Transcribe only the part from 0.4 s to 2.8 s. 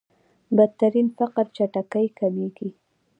بدترين فقر چټکۍ کمېږي.